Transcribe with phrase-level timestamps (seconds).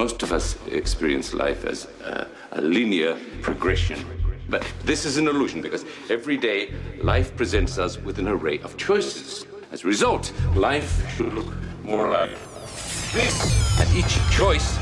[0.00, 3.98] Most of us experience life as a, a linear progression.
[4.48, 8.78] But this is an illusion because every day life presents us with an array of
[8.78, 9.44] choices.
[9.72, 11.52] As a result, life should look
[11.84, 12.30] more like
[13.12, 13.36] this.
[13.78, 14.78] And each choice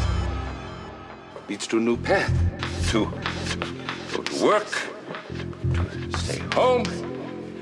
[1.48, 2.32] leads to a new path
[2.92, 3.10] to
[4.14, 4.70] go to work,
[5.74, 6.84] to stay home,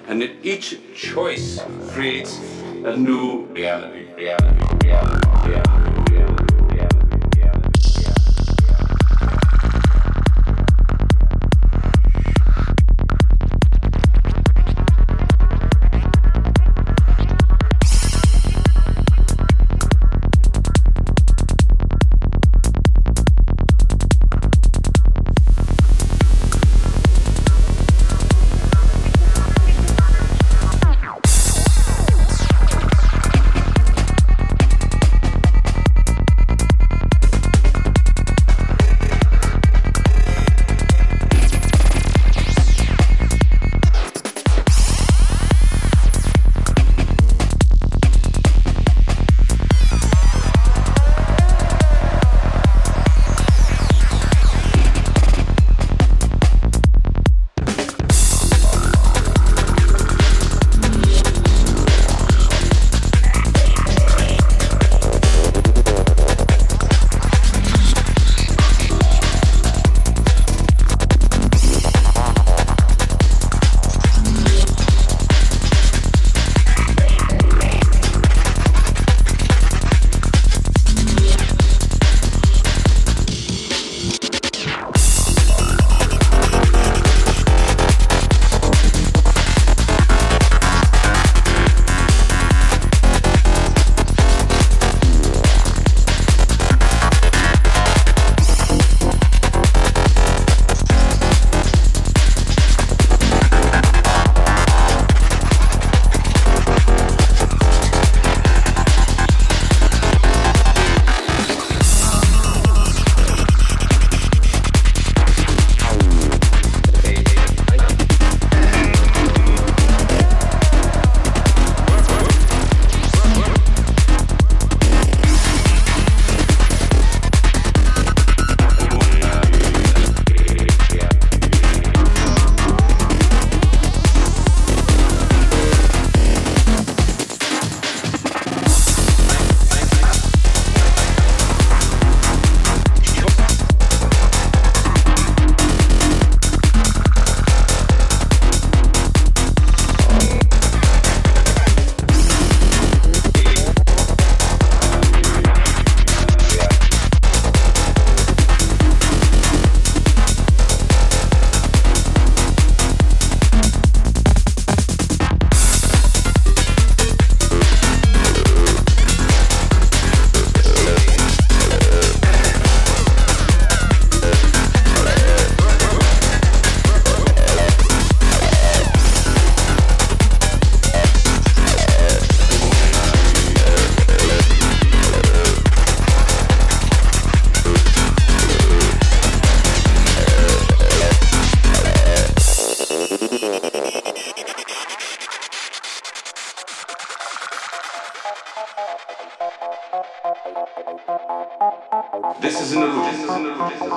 [0.09, 2.39] and in each choice creates
[2.85, 5.96] a new reality, reality, reality, reality.